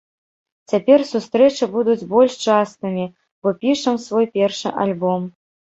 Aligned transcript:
Цяпер 0.71 1.03
сустрэчы 1.11 1.69
будуць 1.75 2.07
больш 2.15 2.33
частымі, 2.49 3.05
бо 3.43 3.49
пішам 3.63 3.95
свой 4.09 4.25
першы 4.41 4.67
альбом. 4.89 5.33